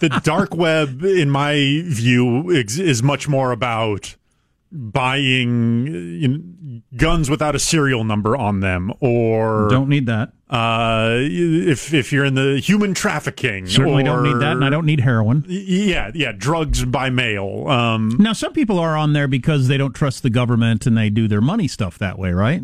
[0.00, 4.14] the dark web, in my view, ex- is much more about
[4.70, 6.40] buying you know,
[6.96, 10.32] guns without a serial number on them, or Don't need that.
[10.50, 13.66] uh, if if you're in the human trafficking.
[13.66, 15.44] Certainly don't need that, and I don't need heroin.
[15.48, 17.68] Yeah, yeah, drugs by mail.
[17.68, 21.10] Um, Now, some people are on there because they don't trust the government and they
[21.10, 22.62] do their money stuff that way, right?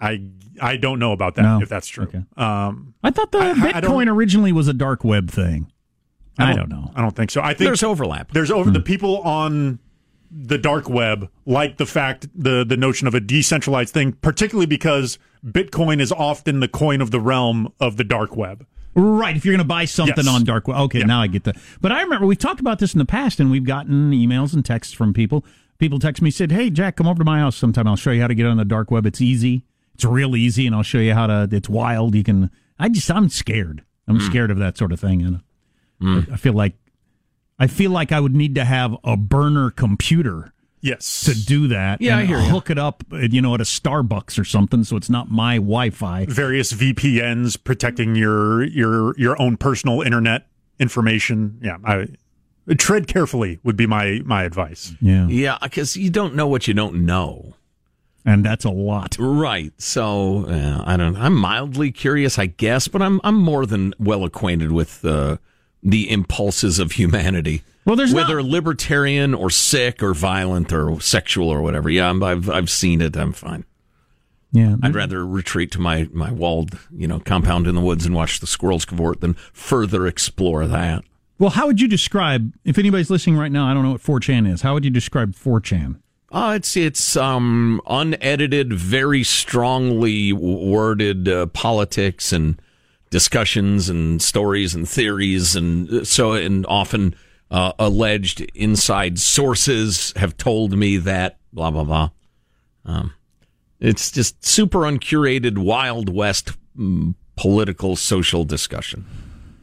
[0.00, 0.22] I
[0.60, 1.60] I don't know about that No.
[1.62, 2.04] if that's true.
[2.04, 2.22] Okay.
[2.36, 5.70] Um, I thought the I- I Bitcoin originally was a dark web thing.
[6.40, 6.92] I don't, know.
[6.94, 7.40] I don't think so.
[7.40, 8.30] I think There's overlap.
[8.30, 9.80] There's over the people on
[10.30, 15.18] the dark web like the fact the the notion of a decentralized thing, particularly because
[15.44, 18.66] Bitcoin is often the coin of the realm of the dark web.
[18.94, 20.34] Right, if you're going to buy something Yes.
[20.34, 20.78] on dark web.
[20.78, 21.56] Okay, now I get that.
[21.80, 24.64] But I remember we've talked about this in the past, and we've gotten emails and
[24.64, 25.44] texts from people.
[25.78, 27.86] People text me said, "Hey, Jack, come over to my house sometime.
[27.86, 29.06] I'll show you how to get on the dark web.
[29.06, 29.64] It's easy.
[29.94, 31.48] It's real easy, and I'll show you how to.
[31.52, 32.14] It's wild.
[32.14, 32.50] You can.
[32.78, 33.84] I just I'm scared.
[34.08, 34.26] I'm hmm.
[34.26, 35.40] scared of that sort of thing, and
[36.00, 36.30] hmm.
[36.30, 36.74] I, I feel like
[37.58, 41.24] I feel like I would need to have a burner computer." Yes.
[41.24, 42.44] To do that, Yeah, I hear ya.
[42.50, 45.56] hook it up, uh, you know, at a Starbucks or something, so it's not my
[45.56, 46.26] Wi-Fi.
[46.26, 50.46] various VPNs protecting your your your own personal internet
[50.78, 51.58] information.
[51.62, 52.06] Yeah, I
[52.76, 54.94] tread carefully would be my my advice.
[55.00, 57.54] Yeah, Yeah, because you don't know what you don't know.
[58.24, 59.16] and that's a lot.
[59.18, 59.72] Right.
[59.78, 61.16] So uh, I don't.
[61.16, 65.38] I'm mildly curious, I guess, but I'm I'm more than well acquainted with uh,
[65.82, 67.62] the impulses of humanity.
[67.84, 71.88] Well, there's whether libertarian or sick or violent or sexual or whatever.
[71.88, 73.16] Yeah, I'm, I've I've seen it.
[73.16, 73.64] I'm fine.
[74.52, 78.14] Yeah, I'd rather retreat to my my walled you know compound in the woods and
[78.14, 81.02] watch the squirrels cavort than further explore that.
[81.38, 83.70] Well, how would you describe if anybody's listening right now?
[83.70, 84.62] I don't know what 4chan is.
[84.62, 86.00] How would you describe 4chan?
[86.30, 92.60] Uh, it's it's um unedited, very strongly worded uh, politics and
[93.10, 97.14] discussions and stories and theories and so and often
[97.50, 102.10] uh, alleged inside sources have told me that blah blah blah.
[102.84, 103.12] Um,
[103.80, 109.06] it's just super uncurated, wild west mm, political social discussion.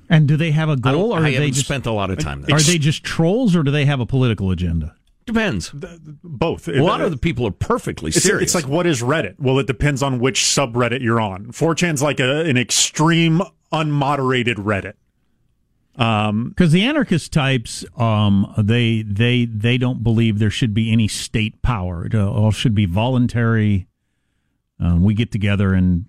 [0.10, 2.19] And do they have a goal, or I are they just spent a lot of
[2.19, 2.55] time there.
[2.55, 4.95] are they just trolls, or do they have a political agenda?
[5.25, 5.71] Depends.
[6.23, 6.67] Both.
[6.67, 8.53] A lot of the people are perfectly It's, serious.
[8.53, 9.35] it's like what is Reddit?
[9.39, 11.47] Well, it depends on which subreddit you're on.
[11.47, 13.41] 4chan's like a, an extreme
[13.73, 14.93] unmoderated Reddit.
[15.99, 21.07] Um, Because the anarchist types, um, they they they don't believe there should be any
[21.07, 22.05] state power.
[22.05, 23.88] It all should be voluntary.
[24.79, 26.05] Um, we get together and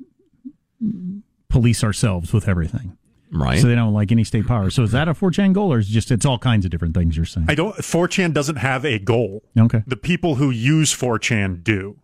[1.49, 2.99] police ourselves with everything.
[3.37, 3.59] Right.
[3.61, 4.71] So they don't like any state power.
[4.71, 6.95] So is that a 4chan goal, or is it just it's all kinds of different
[6.95, 7.47] things you're saying?
[7.49, 7.75] I don't.
[7.77, 9.43] 4chan doesn't have a goal.
[9.59, 9.83] Okay.
[9.87, 11.99] The people who use 4chan do,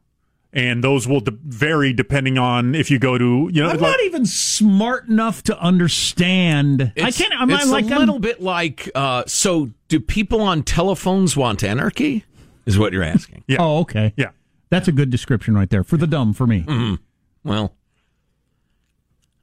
[0.53, 3.68] and those will de- vary depending on if you go to you know.
[3.71, 6.92] I'm like- not even smart enough to understand.
[7.03, 7.33] I can't.
[7.35, 8.90] I'm it's like a I'm- little bit like.
[8.95, 12.25] Uh, so, do people on telephones want anarchy?
[12.66, 13.45] Is what you're asking?
[13.49, 13.57] Yeah.
[13.61, 14.12] Oh, okay.
[14.16, 14.31] Yeah.
[14.71, 16.62] That's a good description right there for the dumb for me.
[16.62, 16.99] Mhm.
[17.45, 17.75] Well,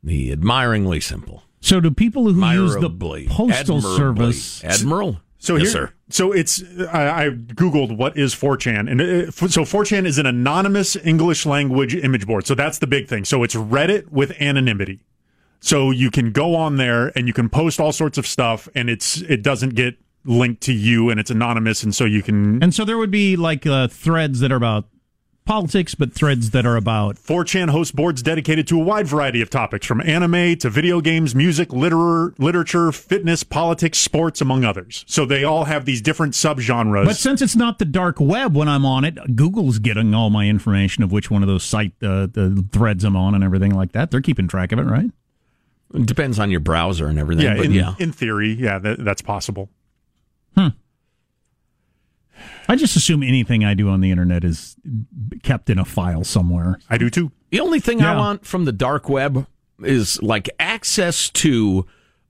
[0.03, 1.43] the admiringly simple.
[1.61, 3.27] So do people who use the Admirably.
[3.27, 4.31] postal Admirably.
[4.33, 5.19] service Admiral.
[5.41, 5.93] So yes, here, sir.
[6.09, 10.97] so it's I, I googled what is 4chan, and it, so 4chan is an anonymous
[10.97, 12.45] English language image board.
[12.45, 13.23] So that's the big thing.
[13.23, 14.99] So it's Reddit with anonymity.
[15.61, 18.89] So you can go on there and you can post all sorts of stuff, and
[18.89, 22.61] it's it doesn't get linked to you, and it's anonymous, and so you can.
[22.61, 24.87] And so there would be like uh, threads that are about
[25.49, 29.49] politics, but threads that are about 4chan hosts boards dedicated to a wide variety of
[29.49, 35.03] topics, from anime to video games, music, literar- literature, fitness, politics, sports, among others.
[35.07, 37.05] So they all have these different subgenres.
[37.05, 40.47] But since it's not the dark web when I'm on it, Google's getting all my
[40.47, 43.93] information of which one of those site uh, the threads I'm on and everything like
[43.93, 44.11] that.
[44.11, 45.09] They're keeping track of it, right?
[45.95, 47.45] It depends on your browser and everything.
[47.45, 47.95] yeah, but in, yeah.
[47.97, 49.71] in theory, yeah, that, that's possible.
[52.67, 54.75] I just assume anything I do on the internet is
[55.43, 56.79] kept in a file somewhere.
[56.89, 57.31] I do too.
[57.51, 59.47] The only thing I want from the dark web
[59.81, 61.85] is like access to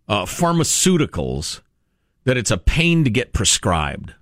[0.07, 1.61] uh, pharmaceuticals
[2.25, 4.13] that it's a pain to get prescribed.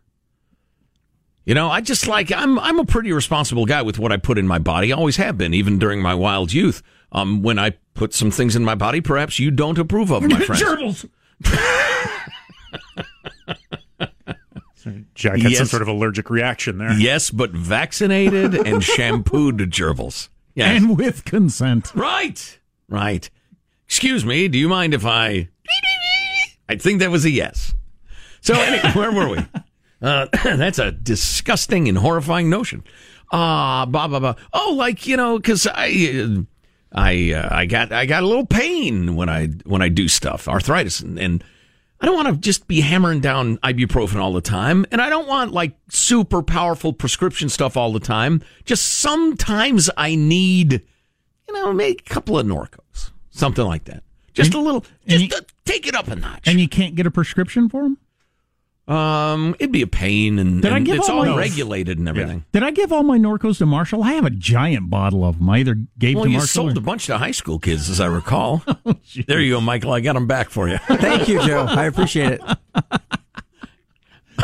[1.46, 4.38] You know, I just like I'm I'm a pretty responsible guy with what I put
[4.38, 4.92] in my body.
[4.92, 6.84] I always have been, even during my wild youth.
[7.14, 10.40] Um, when I put some things in my body, perhaps you don't approve of, my
[10.46, 10.62] friend.
[10.62, 11.10] Gerbils.
[15.16, 16.94] Jack had some sort of allergic reaction there.
[16.94, 20.30] Yes, but vaccinated and shampooed gerbils.
[20.56, 20.78] Yes.
[20.78, 21.94] And with consent.
[21.94, 22.60] Right.
[22.90, 23.30] Right.
[23.86, 25.50] Excuse me, do you mind if I
[26.70, 27.74] I think that was a yes.
[28.42, 29.38] So anyway, where were we?
[30.02, 32.84] Uh, that's a disgusting and horrifying notion.
[33.32, 34.36] Ah, blah blah blah.
[34.54, 36.42] Oh, like you know, because I, uh,
[36.94, 40.48] I, uh, I got, I got a little pain when I when I do stuff,
[40.48, 41.44] arthritis, and, and
[42.00, 45.28] I don't want to just be hammering down ibuprofen all the time, and I don't
[45.28, 48.44] want like super powerful prescription stuff all the time.
[48.66, 50.84] Just sometimes I need,
[51.48, 54.04] you know, maybe a couple of Norcos, something like that.
[54.34, 56.44] Just a little, just to take it up a notch.
[56.46, 57.98] And you can't get a prescription for them?
[58.88, 62.00] Um, it'd be a pain, and, Did I and give it's all all my- regulated
[62.00, 62.46] and everything.
[62.54, 64.02] Did I give all my Norcos to Marshall?
[64.02, 65.50] I have a giant bottle of them.
[65.50, 66.48] I either gave Well, to you Marshall.
[66.70, 68.64] sold or- a bunch to high school kids, as I recall.
[69.28, 69.92] there you go, Michael.
[69.92, 70.78] I got them back for you.
[70.88, 71.66] Thank you, Joe.
[71.68, 72.42] I appreciate it.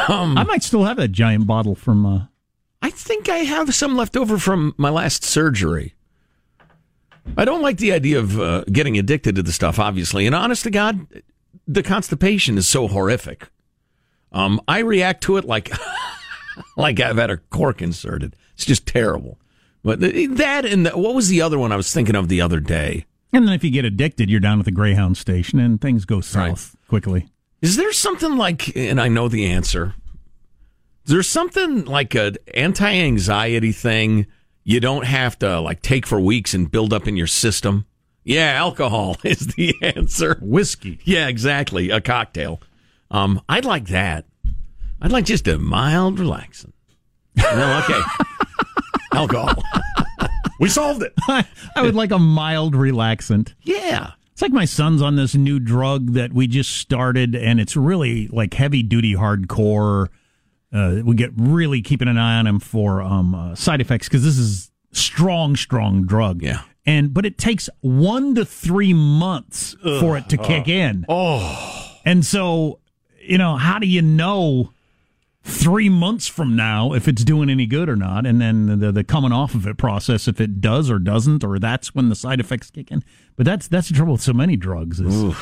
[0.10, 2.06] Um, I might still have that giant bottle from.
[2.06, 2.26] Uh,
[2.82, 5.94] I think I have some left over from my last surgery.
[7.38, 10.26] I don't like the idea of uh, getting addicted to the stuff, obviously.
[10.26, 11.08] And honest to God,
[11.66, 13.48] the constipation is so horrific.
[14.34, 15.72] Um, I react to it like
[16.78, 18.36] like I've had a cork inserted.
[18.56, 19.40] It's just terrible.
[19.84, 22.60] But that and the, what was the other one I was thinking of the other
[22.60, 23.06] day?
[23.34, 26.22] And then if you get addicted, you're down at the Greyhound station and things go
[26.22, 27.28] south quickly.
[27.62, 29.96] Is there something like, and I know the answer,
[31.06, 34.28] is there something like an anti anxiety thing
[34.64, 37.86] you don't have to like take for weeks and build up in your system?
[38.24, 40.38] Yeah, alcohol is the answer.
[40.42, 41.00] Whiskey.
[41.04, 41.90] Yeah, exactly.
[41.90, 42.62] A cocktail.
[43.14, 44.26] Um, I'd like that.
[45.02, 46.74] I'd like just a mild relaxing.
[47.36, 48.02] No, okay.
[49.14, 49.64] alcohol.
[50.60, 51.14] We solved it.
[51.28, 51.46] I,
[51.76, 53.54] I would like a mild relaxant.
[53.64, 54.12] Yeah.
[54.32, 58.28] It's like my son's on this new drug that we just started, and it's really
[58.28, 60.08] like heavy duty hardcore.
[60.72, 64.24] Uh, we get really keeping an eye on him for um, uh, side effects because
[64.24, 66.42] this is strong, strong drug.
[66.42, 66.62] Yeah.
[66.86, 71.06] And but it takes one to three months for it to kick in.
[71.10, 72.00] Oh.
[72.06, 72.80] And so,
[73.26, 74.72] you know, how do you know
[75.46, 78.26] three months from now if it's doing any good or not?
[78.26, 81.60] And then the, the coming off of it process, if it does or doesn't, or
[81.60, 83.04] that's when the side effects kick in.
[83.36, 85.36] But that's that's the trouble with so many drugs is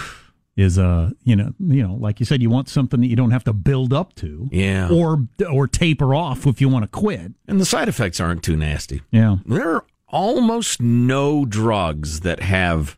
[0.57, 3.31] is uh you know you know like you said you want something that you don't
[3.31, 4.89] have to build up to Yeah.
[4.91, 7.31] or or taper off if you want to quit.
[7.47, 9.01] And the side effects aren't too nasty.
[9.11, 9.37] Yeah.
[9.45, 12.97] There are almost no drugs that have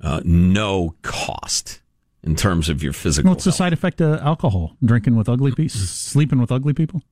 [0.00, 1.80] uh, no cost
[2.24, 3.30] in terms of your physical.
[3.30, 4.76] What's the side effect of alcohol?
[4.84, 7.02] Drinking with ugly people, sleeping with ugly people.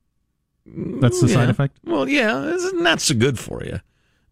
[0.67, 1.79] That's the side effect.
[1.85, 3.81] Well, yeah, it's not so good for you.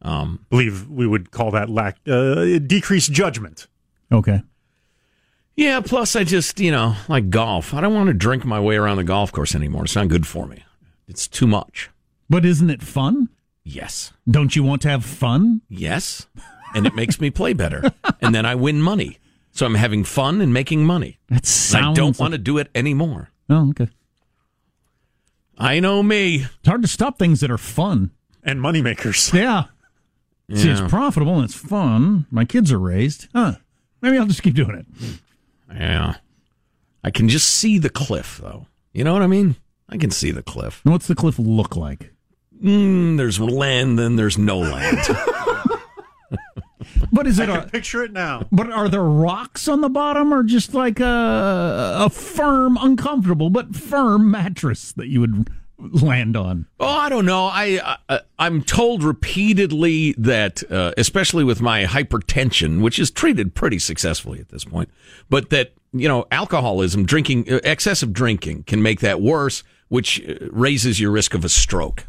[0.02, 3.66] Um, believe we would call that lack uh, decreased judgment.
[4.12, 4.42] Okay.
[5.56, 5.80] yeah.
[5.80, 7.74] Plus, I just you know like golf.
[7.74, 9.84] I don't want to drink my way around the golf course anymore.
[9.84, 10.64] It's not good for me.
[11.06, 11.90] It's too much.
[12.28, 13.28] But isn't it fun?
[13.64, 14.12] Yes.
[14.28, 15.60] Don't you want to have fun?
[15.68, 16.26] Yes.
[16.74, 19.18] And it makes me play better, and then I win money.
[19.60, 21.18] So I'm having fun and making money.
[21.28, 23.28] That And I don't want to do it anymore.
[23.50, 23.88] Oh, okay.
[25.58, 26.36] I know me.
[26.36, 28.12] It's hard to stop things that are fun.
[28.42, 29.34] And moneymakers.
[29.38, 29.64] Yeah.
[30.54, 32.24] See, it's profitable and it's fun.
[32.30, 33.28] My kids are raised.
[33.34, 33.56] Huh.
[34.00, 34.86] Maybe I'll just keep doing it.
[35.70, 36.14] Yeah.
[37.04, 38.66] I can just see the cliff, though.
[38.94, 39.56] You know what I mean?
[39.90, 40.80] I can see the cliff.
[40.86, 42.14] And what's the cliff look like?
[42.64, 44.98] Mm, there's land, then there's no land.
[47.12, 48.46] But is I it can a, picture it now.
[48.52, 53.74] but are there rocks on the bottom or just like a a firm, uncomfortable but
[53.74, 56.66] firm mattress that you would land on?
[56.78, 57.46] oh, I don't know.
[57.46, 63.78] I, I I'm told repeatedly that, uh, especially with my hypertension, which is treated pretty
[63.78, 64.90] successfully at this point,
[65.28, 70.34] but that you know, alcoholism, drinking, uh, excessive drinking can make that worse, which uh,
[70.52, 72.06] raises your risk of a stroke.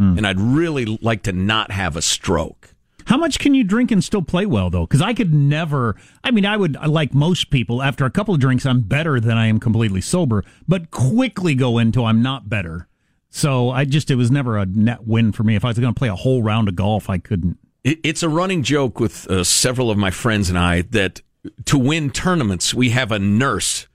[0.00, 2.72] And I'd really like to not have a stroke.
[3.08, 4.86] How much can you drink and still play well, though?
[4.86, 5.96] Because I could never.
[6.22, 9.38] I mean, I would, like most people, after a couple of drinks, I'm better than
[9.38, 12.86] I am completely sober, but quickly go into I'm not better.
[13.30, 15.56] So I just, it was never a net win for me.
[15.56, 17.56] If I was going to play a whole round of golf, I couldn't.
[17.82, 21.22] It, it's a running joke with uh, several of my friends and I that
[21.64, 23.87] to win tournaments, we have a nurse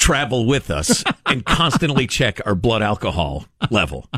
[0.00, 4.08] travel with us and constantly check our blood alcohol level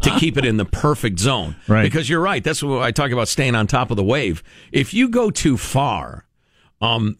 [0.00, 1.56] to keep it in the perfect zone.
[1.68, 1.82] Right.
[1.82, 2.42] Because you're right.
[2.42, 4.42] That's what I talk about staying on top of the wave.
[4.70, 6.24] If you go too far,
[6.80, 7.18] um,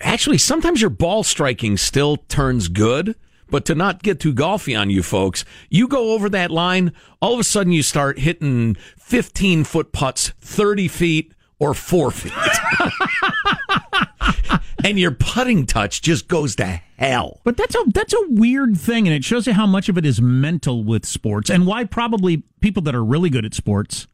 [0.00, 3.14] actually, sometimes your ball striking still turns good.
[3.50, 7.32] But to not get too golfy on you folks, you go over that line, all
[7.32, 12.34] of a sudden you start hitting 15 foot putts, 30 feet or four feet.
[14.84, 17.40] and your putting touch just goes to hell.
[17.44, 20.04] But that's a that's a weird thing, and it shows you how much of it
[20.04, 24.06] is mental with sports, and why probably people that are really good at sports,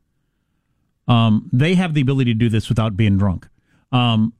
[1.08, 3.48] um, they have the ability to do this without being drunk.
[3.92, 4.32] Um,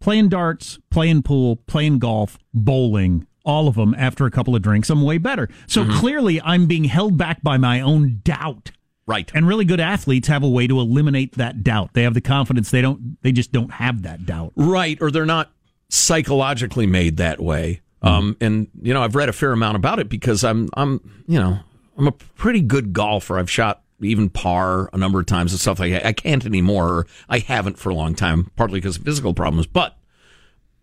[0.00, 4.90] playing darts, playing pool, playing golf, bowling, all of them after a couple of drinks,
[4.90, 5.48] I'm way better.
[5.66, 8.72] So clearly, I'm being held back by my own doubt.
[9.06, 9.30] Right.
[9.34, 11.94] And really good athletes have a way to eliminate that doubt.
[11.94, 12.70] They have the confidence.
[12.70, 13.20] They don't.
[13.22, 14.52] They just don't have that doubt.
[14.54, 15.50] Right, or they're not
[15.88, 17.80] psychologically made that way.
[18.02, 21.38] Um, and you know, I've read a fair amount about it because I'm, I'm, you
[21.38, 21.58] know,
[21.98, 23.38] I'm a pretty good golfer.
[23.38, 26.06] I've shot even par a number of times and stuff like that.
[26.06, 26.88] I can't anymore.
[26.88, 29.66] Or I haven't for a long time, partly because of physical problems.
[29.66, 29.96] But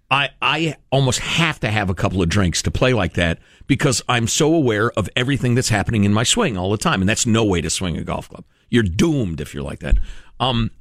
[0.10, 4.02] I, I almost have to have a couple of drinks to play like that because
[4.08, 7.26] I'm so aware of everything that's happening in my swing all the time, and that's
[7.26, 8.46] no way to swing a golf club.
[8.70, 9.98] You're doomed if you're like that.
[10.40, 10.72] Um,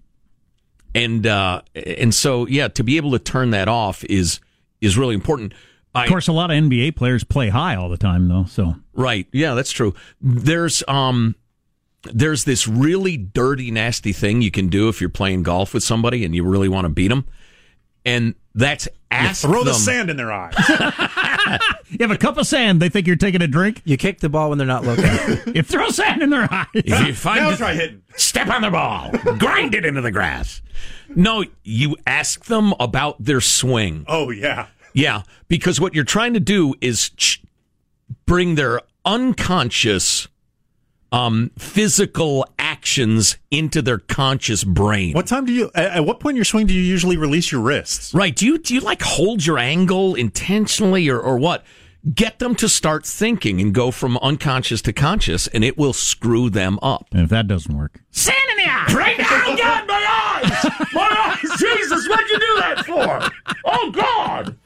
[0.95, 4.41] and uh, and so yeah, to be able to turn that off is
[4.81, 5.55] is really important.
[5.95, 8.45] I, Of course, a lot of NBA players play high all the time, though.
[8.45, 9.27] So Right.
[9.33, 9.95] Yeah, that's true.
[10.21, 11.35] There's um
[12.05, 16.25] there's this really dirty, nasty thing you can do if you're playing golf with somebody
[16.25, 17.27] and you really want to beat them,
[18.05, 20.55] and that's ask Throw the sand in their eyes.
[21.89, 22.81] You have a cup of sand.
[22.83, 23.81] They think you're taking a drink.
[23.85, 25.05] You kick the ball when they're not looking.
[25.55, 26.67] You throw sand in their eyes.
[26.75, 28.03] If you find now the- try hitting.
[28.17, 30.61] step on the ball, grind it into the grass.
[31.15, 34.05] No, you ask them about their swing.
[34.09, 34.67] Oh yeah.
[34.93, 37.43] Yeah, because what you're trying to do is ch-
[38.25, 40.27] bring their unconscious
[41.13, 45.15] um, physical actions into their conscious brain.
[45.15, 45.71] What time do you?
[45.75, 48.13] At, at what point in your swing do you usually release your wrists?
[48.15, 48.35] Right?
[48.35, 51.65] Do you do you like hold your angle intentionally or or what?
[52.15, 56.49] Get them to start thinking and go from unconscious to conscious, and it will screw
[56.49, 57.09] them up.
[57.11, 58.95] And if that doesn't work, Sand in the eye!
[58.95, 59.27] Right now!
[59.45, 60.93] Oh God, my eyes!
[60.93, 61.59] My eyes!
[61.59, 63.55] Jesus, what'd you do that for?
[63.65, 64.57] Oh God!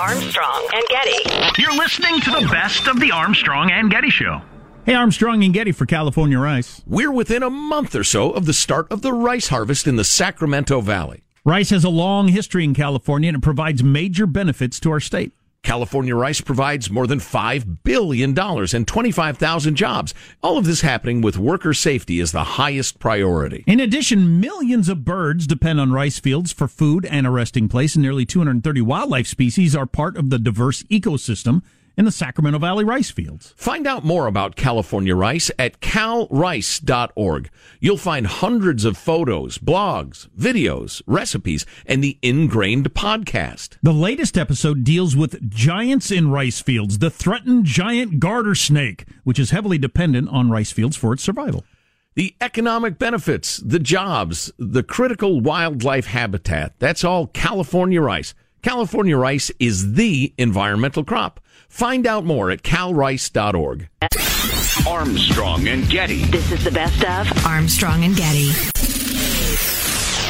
[0.00, 1.60] Armstrong and Getty.
[1.62, 4.40] You're listening to the best of the Armstrong and Getty Show.
[4.88, 6.80] Hey, Armstrong and Getty for California Rice.
[6.86, 10.04] We're within a month or so of the start of the rice harvest in the
[10.04, 11.24] Sacramento Valley.
[11.44, 15.34] Rice has a long history in California and it provides major benefits to our state.
[15.62, 20.14] California Rice provides more than $5 billion and 25,000 jobs.
[20.42, 23.64] All of this happening with worker safety as the highest priority.
[23.66, 27.94] In addition, millions of birds depend on rice fields for food and a resting place,
[27.94, 31.60] and nearly 230 wildlife species are part of the diverse ecosystem
[31.98, 33.52] in the Sacramento Valley rice fields.
[33.56, 37.50] Find out more about California Rice at calrice.org.
[37.80, 43.78] You'll find hundreds of photos, blogs, videos, recipes, and the ingrained podcast.
[43.82, 49.40] The latest episode deals with giants in rice fields, the threatened giant garter snake, which
[49.40, 51.64] is heavily dependent on rice fields for its survival.
[52.14, 56.74] The economic benefits, the jobs, the critical wildlife habitat.
[56.78, 58.34] That's all California rice.
[58.62, 61.40] California rice is the environmental crop.
[61.68, 63.88] Find out more at calrice.org.
[64.86, 66.24] Armstrong and Getty.
[66.26, 68.50] This is the best of Armstrong and Getty.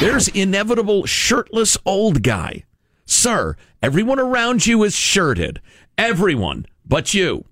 [0.01, 2.65] There's inevitable shirtless old guy.
[3.05, 5.61] Sir, everyone around you is shirted.
[5.97, 7.45] Everyone but you.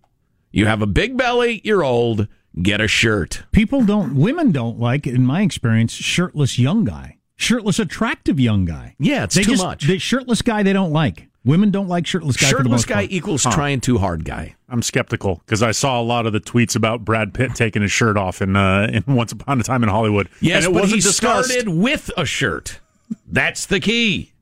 [0.50, 2.28] You have a big belly, you're old,
[2.60, 3.44] get a shirt.
[3.52, 7.18] People don't, women don't like, in my experience, shirtless young guy.
[7.36, 8.96] Shirtless, attractive young guy.
[8.98, 9.86] Yeah, it's they too just, much.
[9.86, 11.28] The shirtless guy they don't like.
[11.46, 12.48] Women don't like shirtless guy.
[12.48, 13.12] for the Shirtless most guy part.
[13.12, 14.56] equals trying too hard guy.
[14.68, 17.92] I'm skeptical because I saw a lot of the tweets about Brad Pitt taking his
[17.92, 20.28] shirt off in, uh, in Once Upon a Time in Hollywood.
[20.40, 21.48] Yes, and it but wasn't he discussed.
[21.50, 22.80] started with a shirt.
[23.26, 24.32] That's the key.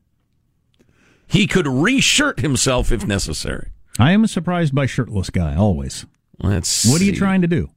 [1.27, 3.71] He could reshirt himself if necessary.
[3.99, 6.07] I am surprised by shirtless guy always.
[6.41, 6.91] Let's.
[6.91, 7.71] What are you trying to do?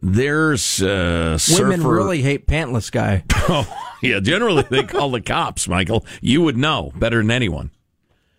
[0.00, 1.64] There's uh, surfer.
[1.68, 3.24] Women really hate pantless guy.
[3.50, 3.66] Oh,
[4.02, 4.20] yeah.
[4.20, 5.66] Generally, they call the cops.
[5.66, 7.70] Michael, you would know better than anyone.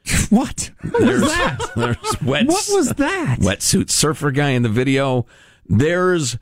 [0.30, 0.72] What?
[0.82, 1.72] What There's, was that?
[1.76, 3.40] There's wet, What was that?
[3.40, 5.26] wetsuit surfer guy in the video.
[5.66, 6.38] There's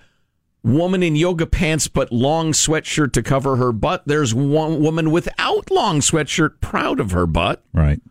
[0.64, 4.04] woman in yoga pants but long sweatshirt to cover her butt.
[4.06, 7.64] There's one woman without long sweatshirt, proud of her butt.
[7.74, 8.02] Right.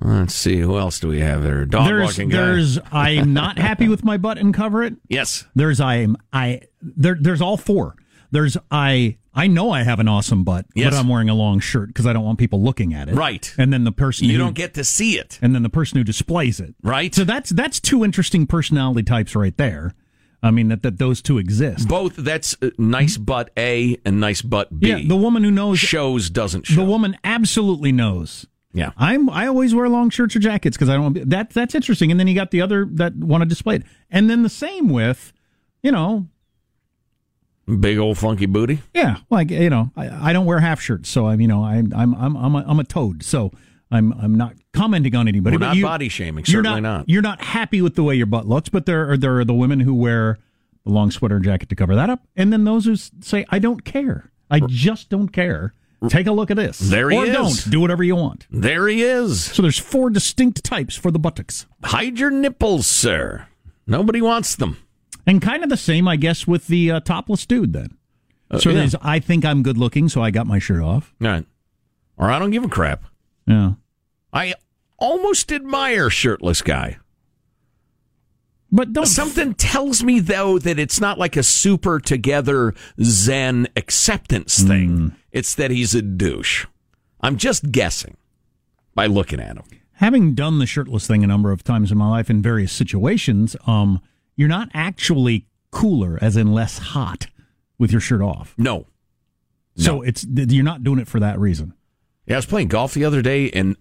[0.00, 1.64] Let's see, who else do we have there?
[1.64, 2.36] Dog there's walking guy.
[2.36, 4.94] there's I'm not happy with my butt and cover it.
[5.08, 5.46] Yes.
[5.56, 7.96] There's I'm I there there's all four.
[8.30, 10.90] There's I I know I have an awesome butt, Yes.
[10.90, 13.14] but I'm wearing a long shirt because I don't want people looking at it.
[13.14, 13.54] Right.
[13.56, 15.38] And then the person You who, don't get to see it.
[15.40, 16.74] and then the person who displays it.
[16.82, 17.14] Right.
[17.14, 19.94] So that's that's two interesting personality types right there.
[20.42, 21.88] I mean that, that those two exist.
[21.88, 24.88] Both that's uh, nice butt A and nice butt B.
[24.88, 26.76] yeah, the woman who knows shows doesn't show.
[26.76, 28.46] the woman absolutely knows.
[28.72, 28.90] yeah.
[28.96, 32.10] I'm I always wear long shirts or jackets because I don't be, that that's interesting.
[32.10, 34.88] And then you got the other that want to display it, and then the same
[34.88, 35.32] with,
[35.82, 36.28] you know,
[37.80, 38.80] Big old funky booty.
[38.94, 41.92] yeah, like you know, I, I don't wear half shirts, so I'm you know I'm
[41.94, 43.52] I'm I'm I'm a, I'm a toad, so
[43.90, 45.56] I'm I'm not commenting on anybody.
[45.56, 47.08] We're not you- body shaming, certainly not, not.
[47.08, 49.54] You're not happy with the way your butt looks, but there are there are the
[49.54, 50.38] women who wear
[50.86, 53.58] a long sweater and jacket to cover that up, and then those who say I
[53.58, 55.74] don't care, I just don't care.
[56.08, 56.78] Take a look at this.
[56.78, 57.22] There he is.
[57.24, 57.34] or is.
[57.64, 58.46] don't do whatever you want.
[58.52, 59.42] There he is.
[59.42, 61.66] So there's four distinct types for the buttocks.
[61.82, 63.48] Hide your nipples, sir.
[63.84, 64.76] Nobody wants them.
[65.28, 67.96] And kind of the same, I guess, with the uh, topless dude then.
[68.58, 68.76] so yeah.
[68.76, 71.14] there's, I think I'm good looking, so I got my shirt off.
[71.20, 71.44] All right.
[72.16, 73.04] Or I don't give a crap.
[73.46, 73.74] Yeah.
[74.32, 74.54] I
[74.98, 76.96] almost admire shirtless guy.
[78.70, 79.06] But don't.
[79.06, 85.14] Something tells me though that it's not like a super together Zen acceptance thing.
[85.32, 86.66] It's that he's a douche.
[87.20, 88.16] I'm just guessing
[88.94, 89.64] by looking at him.
[89.92, 93.56] having done the shirtless thing a number of times in my life in various situations,
[93.66, 94.00] um,
[94.38, 97.26] you're not actually cooler, as in less hot,
[97.76, 98.54] with your shirt off.
[98.56, 98.86] No.
[99.76, 101.74] So it's you're not doing it for that reason.
[102.26, 103.76] Yeah, I was playing golf the other day and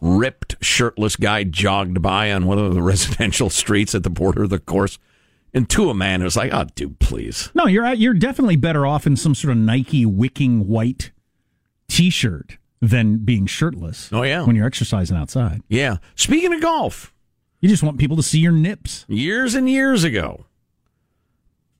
[0.00, 4.50] ripped shirtless guy jogged by on one of the residential streets at the border of
[4.50, 4.98] the course.
[5.54, 7.50] And to a man who's like, oh, dude, please.
[7.54, 11.12] No, you're you're definitely better off in some sort of Nike wicking white
[11.88, 14.10] T-shirt than being shirtless.
[14.12, 14.44] Oh, yeah.
[14.44, 15.96] when you're exercising outside, Yeah.
[16.14, 17.12] Speaking of golf,
[17.60, 19.04] you just want people to see your nips.
[19.08, 20.46] years and years ago,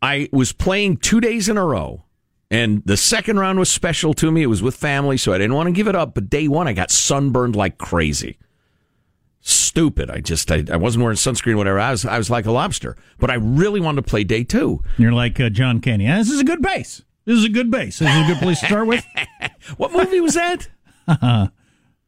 [0.02, 2.02] I was playing two days in a row.
[2.48, 4.42] And the second round was special to me.
[4.42, 6.14] It was with family, so I didn't want to give it up.
[6.14, 8.38] But day one, I got sunburned like crazy.
[9.40, 10.10] Stupid.
[10.10, 11.80] I just, I, I wasn't wearing sunscreen, or whatever.
[11.80, 12.96] I was, I was like a lobster.
[13.18, 14.80] But I really wanted to play day two.
[14.96, 16.04] You're like uh, John Candy.
[16.04, 17.02] "Yeah, this is a good base.
[17.24, 17.98] This is a good base.
[17.98, 19.04] This is a good place to start with.
[19.76, 20.68] What movie was that?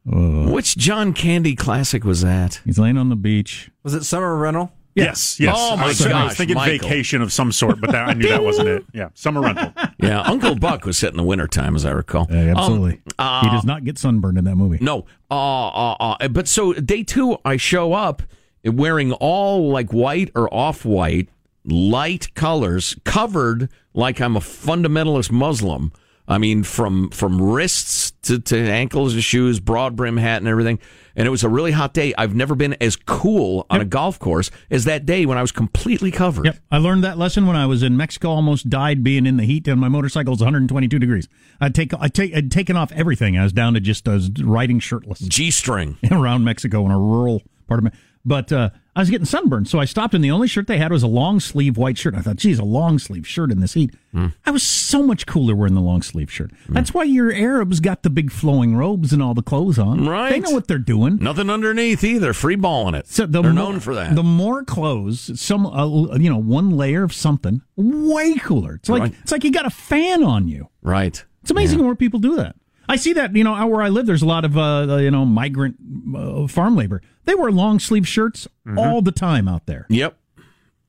[0.05, 2.61] Which John Candy classic was that?
[2.65, 3.69] He's laying on the beach.
[3.83, 4.71] Was it Summer Rental?
[4.95, 5.55] Yes, yes.
[5.57, 6.89] Oh, my I was, I gosh, was thinking Michael.
[6.89, 8.85] vacation of some sort, but that, I knew that wasn't it.
[8.93, 9.71] Yeah, summer rental.
[10.01, 12.27] Yeah, Uncle Buck was set in the wintertime, as I recall.
[12.29, 12.93] Yeah, absolutely.
[12.93, 14.79] Um, uh, he does not get sunburned in that movie.
[14.81, 15.05] No.
[15.31, 18.23] Uh, uh, uh, but so day two, I show up
[18.65, 21.29] wearing all like white or off white,
[21.63, 25.93] light colors, covered like I'm a fundamentalist Muslim.
[26.27, 30.79] I mean, from from wrists to, to ankles and shoes, broad brim hat and everything.
[31.15, 32.13] And it was a really hot day.
[32.17, 35.51] I've never been as cool on a golf course as that day when I was
[35.51, 36.45] completely covered.
[36.45, 38.29] Yep, I learned that lesson when I was in Mexico.
[38.29, 41.27] Almost died being in the heat, and my motorcycle was 122 degrees.
[41.59, 43.37] I'd take, I take, I'd taken off everything.
[43.37, 45.97] I was down to just I was riding shirtless G string.
[46.11, 47.91] around Mexico in a rural part of me.
[48.25, 50.91] But uh, I was getting sunburned, so I stopped, and the only shirt they had
[50.91, 52.13] was a long sleeve white shirt.
[52.15, 53.95] I thought, geez, a long sleeve shirt in this heat.
[54.11, 54.27] Hmm.
[54.45, 56.51] I was so much cooler wearing the long sleeve shirt.
[56.67, 60.05] That's why your Arabs got the big flowing robes and all the clothes on.
[60.05, 60.31] Right.
[60.31, 61.15] They know what they're doing.
[61.21, 62.33] Nothing underneath either.
[62.33, 63.07] Free balling it.
[63.07, 64.15] So the They're more, known for that.
[64.15, 68.75] The more clothes, some uh, you know, one layer of something, way cooler.
[68.75, 69.15] It's like Right.
[69.23, 70.67] it's like you got a fan on you.
[70.81, 71.23] right.
[71.41, 72.57] It's amazing where people do that.
[72.89, 74.05] I see that you know out where I live.
[74.07, 75.77] There's a lot of uh, you know migrant
[76.17, 77.01] uh, farm labor.
[77.25, 78.77] They wear long sleeve shirts Mm-hmm.
[78.79, 79.85] all the time out there.
[79.89, 80.17] Yep.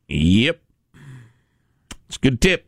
[0.08, 0.60] Yep.
[2.08, 2.66] It's a good tip.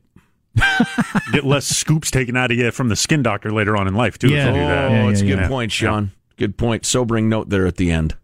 [1.33, 4.19] Get less scoops taken out of you from the skin doctor later on in life
[4.19, 4.29] too.
[4.29, 4.49] Yeah.
[4.51, 4.91] If you do Oh, that.
[4.91, 5.49] Yeah, it's a good yeah.
[5.49, 6.13] point, Sean.
[6.37, 6.87] Good point.
[6.87, 8.17] Sobering note there at the end.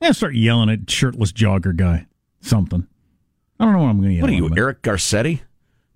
[0.00, 2.06] Yeah, start yelling at shirtless jogger guy.
[2.40, 2.86] Something.
[3.58, 4.22] I don't know what I'm going to yell.
[4.22, 4.58] What are at you, about.
[4.58, 5.40] Eric Garcetti?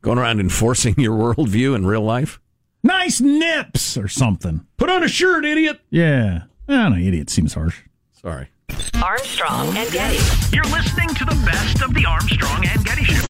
[0.02, 2.40] Going around enforcing your worldview in real life?
[2.82, 4.66] Nice nips or something.
[4.76, 5.80] Put on a shirt, idiot.
[5.90, 6.44] Yeah.
[6.68, 7.06] I don't know.
[7.06, 7.80] Idiot seems harsh.
[8.12, 8.48] Sorry.
[9.02, 10.18] Armstrong and Getty.
[10.54, 13.29] You're listening to the best of the Armstrong and Getty Show.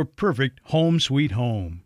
[0.00, 1.82] your perfect home sweet home.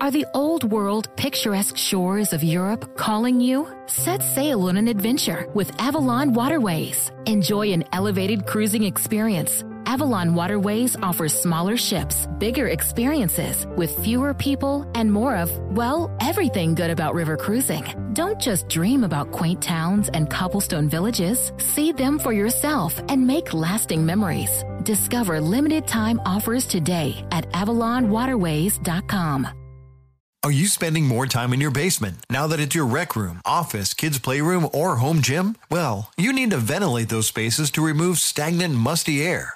[0.00, 3.66] Are the old world picturesque shores of Europe calling you?
[3.86, 7.10] Set sail on an adventure with Avalon Waterways.
[7.24, 9.64] Enjoy an elevated cruising experience.
[9.86, 16.74] Avalon Waterways offers smaller ships, bigger experiences, with fewer people and more of, well, everything
[16.74, 17.84] good about river cruising.
[18.12, 21.52] Don't just dream about quaint towns and cobblestone villages.
[21.58, 24.64] See them for yourself and make lasting memories.
[24.82, 29.48] Discover limited time offers today at AvalonWaterways.com.
[30.42, 33.94] Are you spending more time in your basement now that it's your rec room, office,
[33.94, 35.56] kids' playroom, or home gym?
[35.70, 39.55] Well, you need to ventilate those spaces to remove stagnant, musty air.